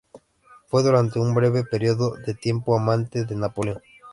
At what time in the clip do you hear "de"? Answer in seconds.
2.25-2.33, 3.23-3.35